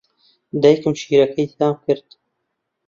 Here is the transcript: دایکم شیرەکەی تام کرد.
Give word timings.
دایکم 0.61 0.93
شیرەکەی 1.01 1.49
تام 1.59 1.75
کرد. 1.85 2.07